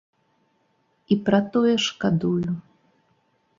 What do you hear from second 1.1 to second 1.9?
І пра тое